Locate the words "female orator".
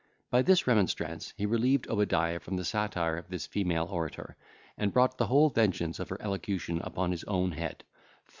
3.45-4.35